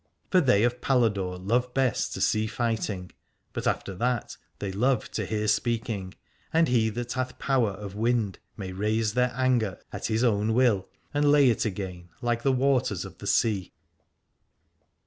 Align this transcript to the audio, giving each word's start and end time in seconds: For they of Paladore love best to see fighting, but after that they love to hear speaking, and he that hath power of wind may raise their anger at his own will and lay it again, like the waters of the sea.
For 0.31 0.41
they 0.41 0.63
of 0.63 0.81
Paladore 0.81 1.37
love 1.37 1.75
best 1.75 2.11
to 2.15 2.21
see 2.21 2.47
fighting, 2.47 3.11
but 3.53 3.67
after 3.67 3.93
that 3.93 4.35
they 4.57 4.71
love 4.71 5.11
to 5.11 5.27
hear 5.27 5.47
speaking, 5.47 6.15
and 6.51 6.67
he 6.67 6.89
that 6.89 7.13
hath 7.13 7.37
power 7.37 7.69
of 7.73 7.93
wind 7.93 8.39
may 8.57 8.71
raise 8.71 9.13
their 9.13 9.31
anger 9.35 9.79
at 9.93 10.07
his 10.07 10.23
own 10.23 10.55
will 10.55 10.89
and 11.13 11.31
lay 11.31 11.51
it 11.51 11.65
again, 11.65 12.09
like 12.19 12.41
the 12.41 12.51
waters 12.51 13.05
of 13.05 13.19
the 13.19 13.27
sea. 13.27 13.73